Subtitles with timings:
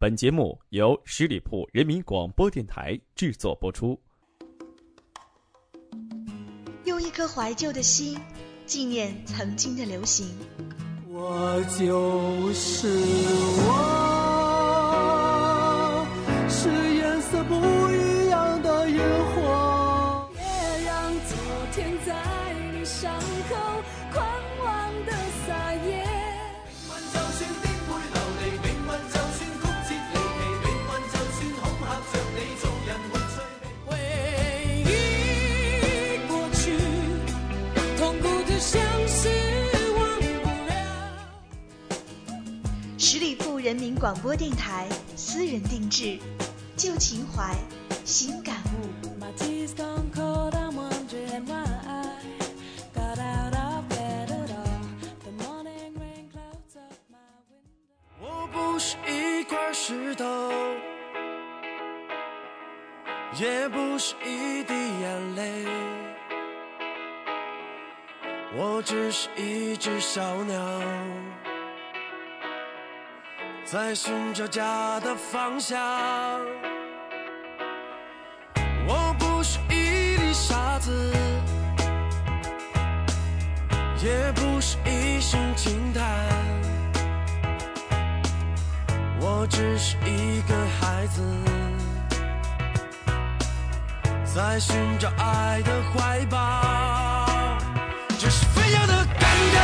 [0.00, 4.00] 本节目由十里铺人民广播电台制作播出。
[6.84, 8.16] 用一颗怀旧的心，
[8.64, 10.38] 纪念曾经的流行。
[11.08, 12.86] 我就是
[13.66, 14.37] 我，
[43.98, 46.20] 广播电台私人定制，
[46.76, 47.52] 旧情怀，
[48.04, 48.86] 新感悟。
[58.20, 60.24] 我不是一块石头，
[63.34, 65.66] 也不是一滴眼泪，
[68.56, 70.56] 我只是一只小鸟，
[73.70, 75.78] 在寻找家的方向。
[78.86, 81.12] 我不是一粒沙子，
[84.02, 86.02] 也不是一声轻叹。
[89.20, 91.22] 我只是一个孩子，
[94.24, 97.58] 在寻找爱的怀抱，
[98.18, 99.60] 这是飞翔的感觉，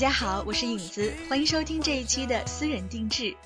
[0.00, 3.36] 大家好，我是影子，欢迎收听这一期的私人定制。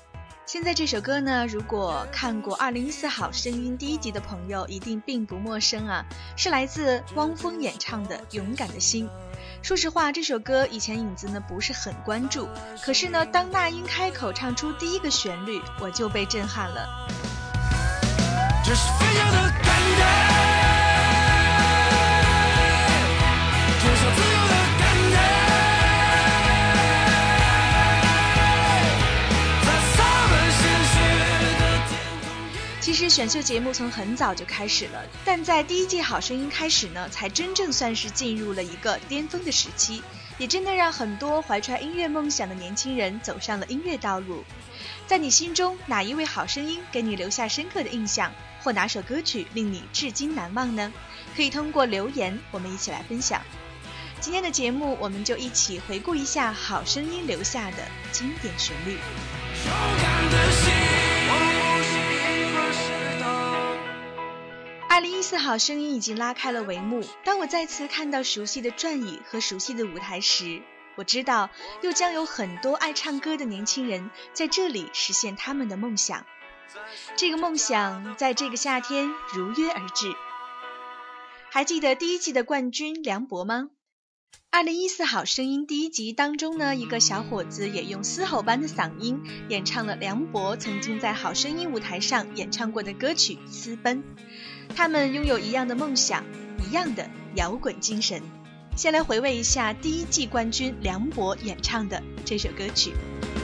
[0.45, 6.05] 现在这首歌呢，如果看过《二零一四好声音》第一集的朋友，一定并不陌生啊，
[6.37, 9.05] 是来自汪峰演唱的《勇敢的心》。
[9.61, 12.47] 说实话，这首歌以前影子呢不是很关注，
[12.81, 17.05] 可是呢，当那英开口唱出第一个旋律，我就被震撼了。
[18.63, 20.54] 这是飞翔的感觉，
[33.15, 40.03] 选秀节目从很早就开始了，但在第一届好声音开始呢，才真正算是进入了一个巅峰的时期，
[40.37, 44.43] 也真的让很多怀揣音乐梦想的年轻人走上了音乐道路。
[45.07, 50.91] 在你心中，哪一位好声音给你留下深刻的印象，或哪首歌曲令你至今难忘呢？
[51.37, 53.41] 可以通过留言，我们一起来分享。
[54.19, 57.77] 今天的节目，我们就一起回顾一下好声音留下的
[58.11, 58.97] 经典旋律。
[65.25, 67.03] 四好声音已经拉开了帷幕。
[67.23, 70.61] 当我再次看到熟悉的转椅和熟悉的舞台时，
[70.97, 71.49] 我知道
[71.81, 76.27] 又将有很多爱唱歌的年轻人在这里实现他们的梦想。
[77.15, 80.13] 这个梦想在这个夏天如约而至。
[81.49, 83.71] 还记得第一季的冠军梁博吗？
[84.51, 94.03] 二零一四好声音第一集当中呢，一个小伙子也用嘶吼般的嗓音演唱了梁博曾经在好声音舞台上演唱过的歌曲《私奔》。
[94.73, 96.23] 他们拥有一样的梦想，
[96.65, 97.05] 一样的
[97.35, 98.21] 摇滚精神。
[98.75, 102.93] 先来回味一下第一季冠军梁博演唱的这首歌曲。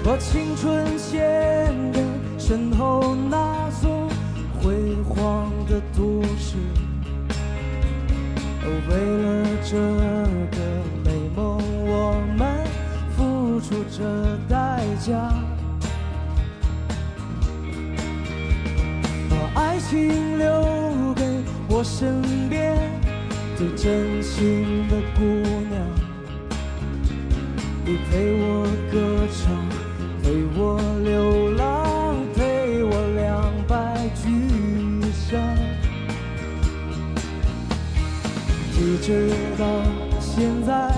[0.03, 2.03] 把青春献给
[2.37, 4.09] 身后那座
[4.61, 6.57] 辉煌的都市，
[8.89, 10.57] 为了这个
[11.05, 12.65] 美梦，我们
[13.15, 15.50] 付出着代价。
[19.41, 21.23] 把爱情留给
[21.67, 22.77] 我身边
[23.57, 25.23] 最真心的姑
[25.67, 25.81] 娘。
[27.83, 29.51] 你陪我歌唱，
[30.21, 34.29] 陪我流浪，陪我两败俱
[35.11, 35.41] 伤。
[38.77, 39.65] 一直到
[40.19, 40.93] 现在，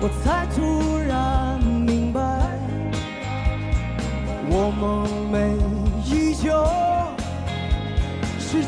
[0.00, 2.20] 我才突然明白，
[4.48, 5.36] 我梦寐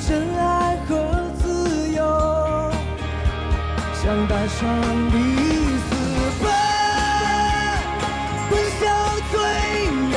[0.09, 0.95] 真爱和
[1.43, 2.01] 自由，
[3.93, 4.57] 想带上
[5.11, 5.17] 你
[5.83, 5.91] 私
[6.41, 6.47] 奔，
[8.49, 8.83] 奔向
[9.33, 9.35] 最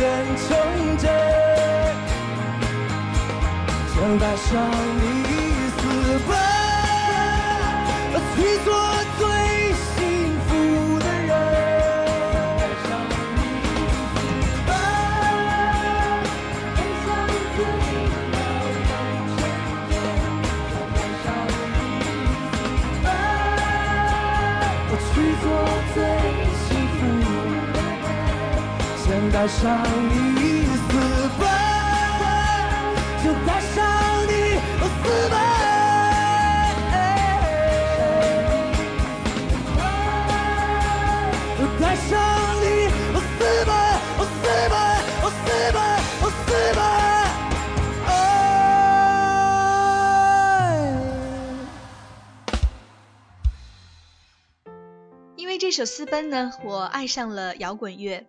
[0.00, 0.02] 远
[0.36, 0.48] 城
[0.98, 1.06] 镇，
[3.94, 4.50] 想带上
[4.96, 5.27] 你
[29.38, 29.78] 带上
[30.10, 30.98] 你私
[31.38, 31.46] 奔，
[33.22, 33.76] 就带上
[34.26, 34.30] 你
[34.82, 35.38] 私奔。
[41.80, 42.18] 带上
[42.60, 42.66] 你，
[43.14, 43.70] 私奔，
[44.18, 44.42] 我私
[44.72, 44.74] 奔，
[45.22, 45.78] 我私奔，
[46.20, 46.82] 我私奔。
[55.36, 58.26] 因为这首《私奔》呢，我爱上了摇滚乐。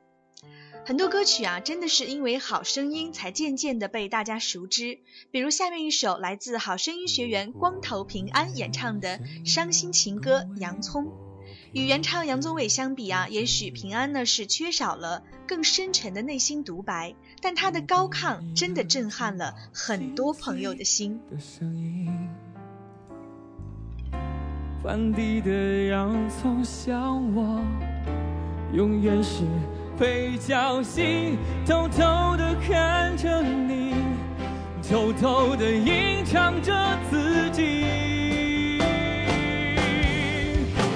[0.89, 4.97] 很多歌曲啊，真的是因为好声音才渐渐的被大家熟知。
[5.29, 11.05] 比如下面一首来自好声音学员光头平安演唱的伤心情歌《洋葱》。
[11.73, 21.21] 与原唱杨宗纬相比啊，也许平安呢是缺少了更深沉的内心独白，但他的高亢真的震撼了很多朋友的心。
[21.29, 22.09] 的声音，
[24.81, 27.63] 翻地的洋葱像我，
[28.73, 29.43] 永远是
[29.99, 31.37] 被叫醒，
[31.67, 33.93] 偷偷的看着你，
[34.89, 36.73] 偷偷的隐藏着
[37.11, 38.79] 自己。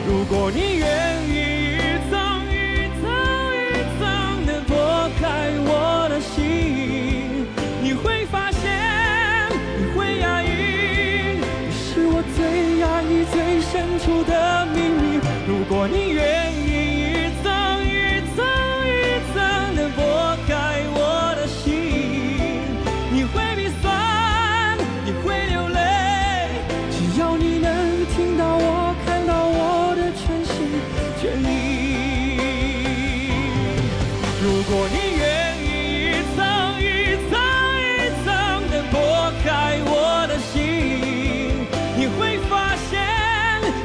[0.07, 1.43] 如果你愿意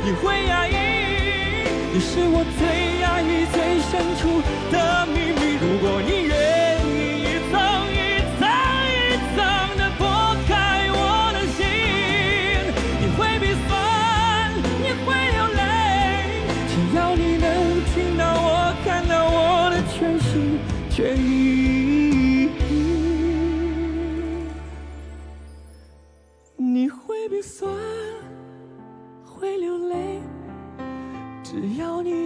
[0.08, 0.72] 你会压抑，
[1.92, 2.62] 你是我最
[3.02, 4.40] 压抑、最深处
[4.72, 5.17] 的秘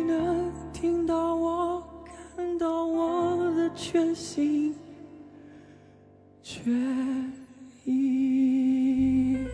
[0.02, 1.82] 能听到我、
[2.36, 4.74] 看到我的全心
[6.42, 7.32] 全
[7.84, 9.46] 意。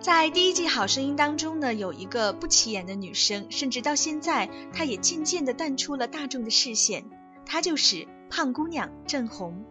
[0.00, 7.04] 在第一季《好声音》当中呢，有一个不起眼的女生，甚至到现在，她也渐渐地淡出了大众的视线。
[7.46, 9.62] 她就是胖姑娘郑红。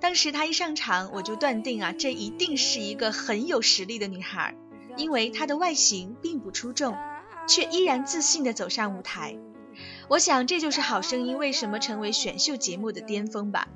[0.00, 4.54] 当时她一上场，我就断定啊，这一定是一个很有实力的女孩，
[4.98, 6.94] 因为她的外形并不出众，
[7.48, 9.38] 却依然自信地走上舞台。
[10.08, 13.66] 我想这就是《好声音》为什么成为选秀节目的巅峰吧。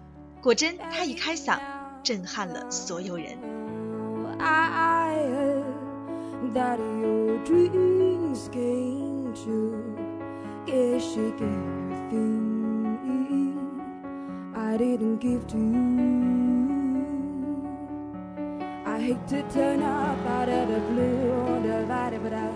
[0.43, 1.59] 果真，她一开嗓，
[2.03, 3.39] 震撼了所有人。
[4.39, 9.81] I heard that your dreams came true.
[10.67, 11.90] Guess she gave
[14.81, 16.41] didn't give to you.
[18.87, 22.51] I hate to turn up out of the blue, undivided, but I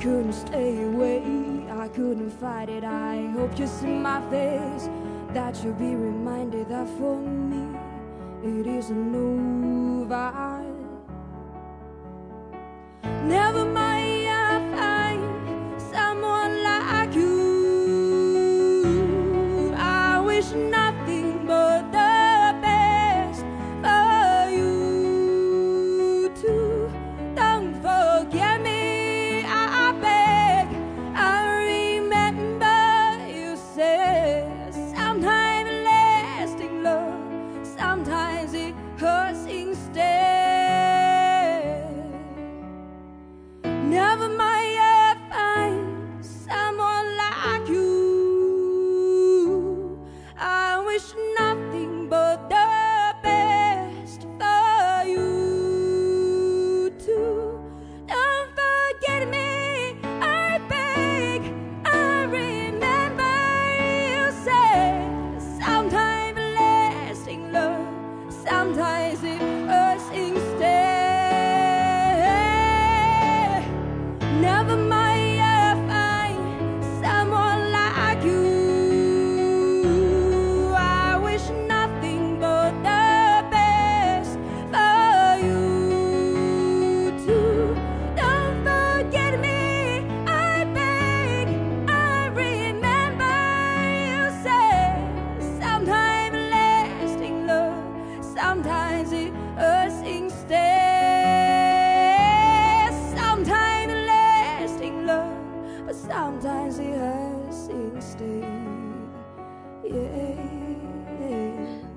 [0.00, 1.22] couldn't stay away.
[1.70, 2.84] I couldn't fight it.
[2.84, 4.88] I hope you see my face,
[5.34, 7.78] that you'll be reminded that for me
[8.42, 10.32] it isn't over.
[13.24, 13.81] Never mind,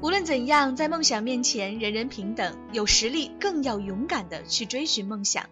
[0.01, 5.49] 无论怎样，在梦想面前，人人平等，有实力更要勇敢的去追寻梦想。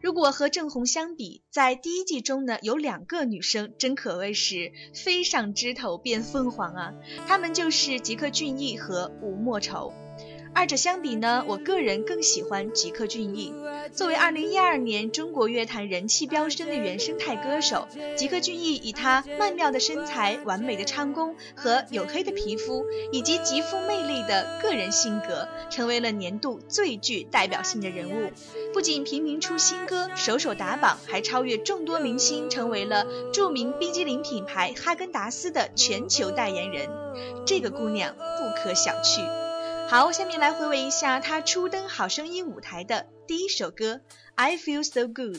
[0.00, 6.94] 如果和郑红相比，在第一季中呢，有两个女生真可谓是飞上枝头变凤凰啊，
[7.26, 9.92] 她们就是吉克隽逸和吴莫愁。
[10.52, 13.54] 二者相比呢，我个人更喜欢吉克隽逸。
[13.92, 28.30] 作为2012年中国乐坛人气飙升的原生态歌手，吉克隽逸以他曼妙的身材、完美的唱功和黝黑的皮肤，以及极富魅力的个人性格，成为了年度最具代表性的人物。
[28.74, 36.88] 不仅频频出新歌，首首打榜，还超越众多明星，成为了著名冰激凌品牌哈根达斯的全球代言人。
[37.46, 39.39] 这个姑娘不可小觑。
[39.90, 43.94] 好，下面来回味一下他初登《好声音》舞台的第一首歌
[44.36, 45.38] 《I Feel So Good》。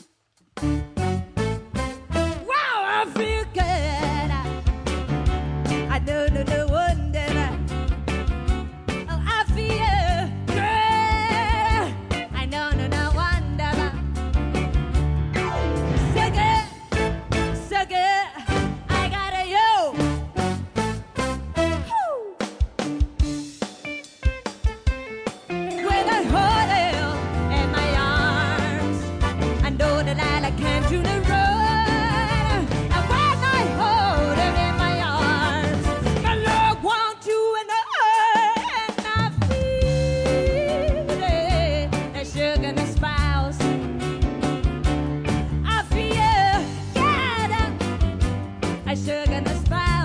[48.92, 50.01] I sugar the spouse.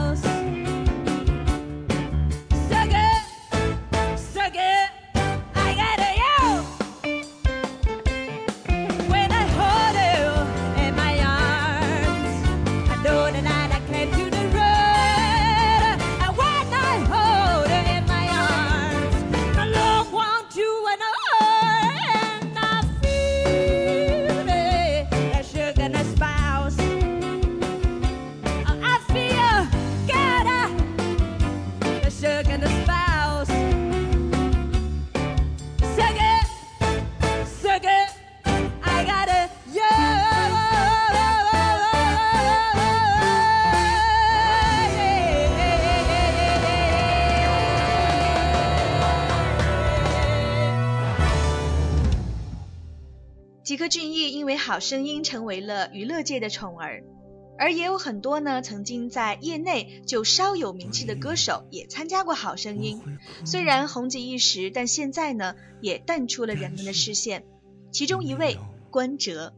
[54.68, 57.02] 好声音》成为了娱乐界的宠儿，
[57.58, 63.02] 而也有很多呢曾经在业内就稍有名气的歌手也参加过《好声音》，
[63.48, 67.46] 虽然红极一时，但现在呢也淡出了人们的视线。
[67.94, 68.58] 其中一位
[68.92, 69.54] 关喆，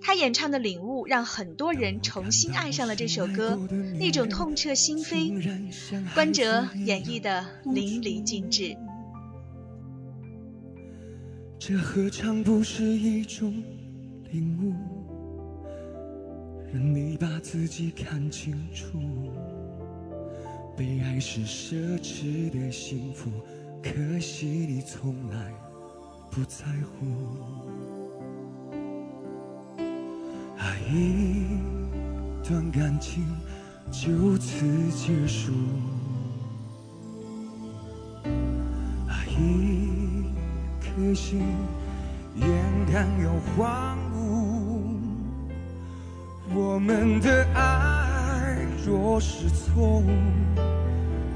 [0.00, 8.74] 他演唱的《领悟》让很多人重新爱上了这首歌，那种痛彻心扉，关喆演绎的淋漓尽致。
[11.58, 13.62] 这何尝不是一种
[14.30, 14.74] 领悟？
[16.72, 19.00] 让你把自己看清楚。
[20.76, 23.30] 被爱是奢侈的幸福，
[23.82, 25.52] 可惜你从来
[26.30, 27.06] 不在乎。
[30.56, 31.46] 爱一
[32.46, 33.24] 段感情
[33.90, 35.52] 就此结束，
[39.08, 40.24] 爱一
[40.80, 41.40] 颗心
[42.36, 42.46] 眼
[42.92, 44.07] 看要荒芜。
[46.78, 48.56] 我们的爱
[48.86, 50.06] 若是错误，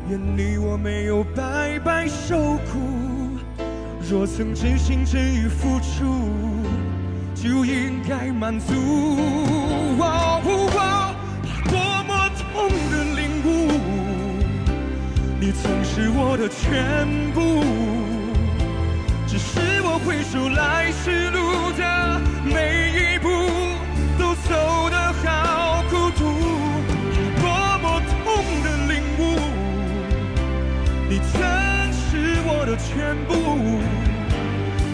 [0.08, 2.78] 愿你我没有白白受苦。
[4.08, 6.28] 若曾真心真意付出，
[7.34, 8.72] 就应该满足。
[9.98, 11.12] 哦哦
[11.68, 13.48] 多么痛的领悟，
[15.40, 17.64] 你曾是我的全部。
[19.26, 22.91] 只是我回首来时路的每
[33.12, 33.32] 我的全部。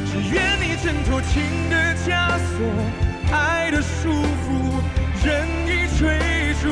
[0.07, 2.07] 只愿你挣脱情的枷
[2.39, 2.57] 锁，
[3.33, 4.47] 爱的束缚，
[5.25, 5.27] 任
[5.67, 6.67] 意追逐，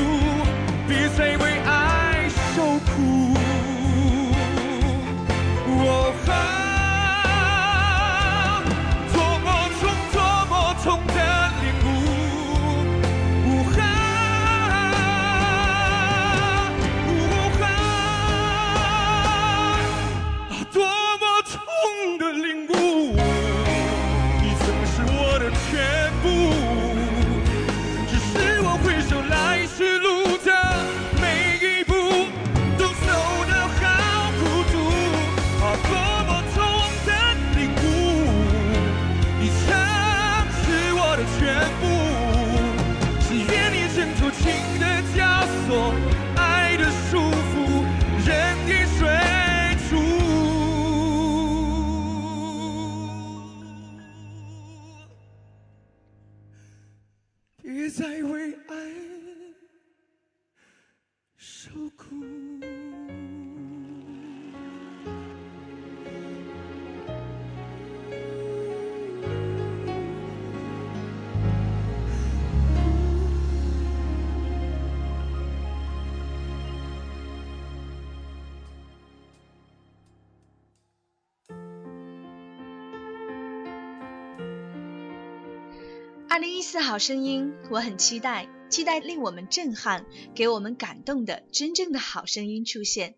[86.37, 93.15] 二零一四好声音，我很期待，期待令我们震撼、给我们感动的真正的好声音出现。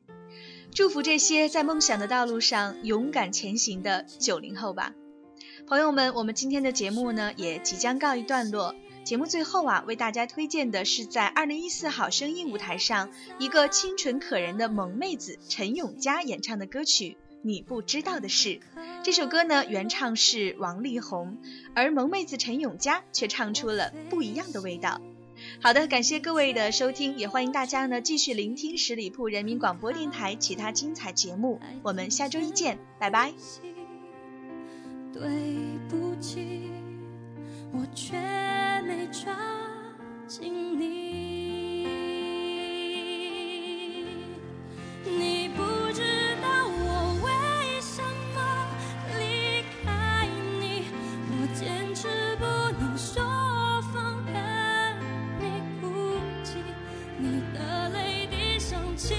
[0.73, 4.95] 祝福这些在梦想的道路上勇敢前行的九零后吧。
[5.67, 8.77] 朋友们，我们今天的节目呢也即将告一段落。
[9.03, 18.49] 节目最后啊，为大家推荐的是在二零一四好声音舞台上一个清纯可人的萌妹子陈永佳演唱的歌曲《你不知道的事》。
[19.03, 21.39] 这首歌呢，原唱是王力宏，
[21.75, 25.01] 而萌妹子陈永佳却唱出了不一样的味道。
[25.63, 31.61] 好的，感谢各位的收听，也欢迎大家呢继续聆听十里铺人民广播电台其他精彩节目。
[31.83, 33.33] 我们下周一见，拜拜。
[35.13, 35.23] 对
[35.89, 36.71] 不起，
[37.73, 38.17] 我却
[38.83, 39.33] 没抓
[40.27, 41.28] 紧你。
[57.55, 59.17] 的泪滴像倾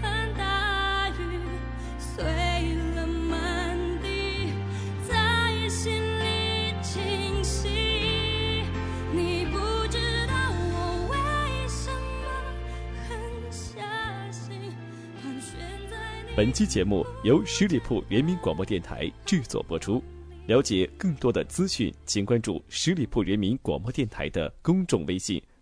[0.00, 1.40] 盆大雨，
[1.98, 2.24] 碎
[2.94, 4.52] 了满地，
[5.08, 7.68] 在心里清晰。
[9.12, 10.34] 你不知道
[10.72, 12.26] 我为什么
[13.08, 13.18] 狠
[13.50, 14.52] 下心
[15.22, 15.58] 盘旋
[15.90, 16.36] 在你。
[16.36, 20.02] 本期节目由十里铺人民广播电台制作播出。
[20.46, 25.42] 了解更多的资讯，请关注十里铺人民广播电台的公众微信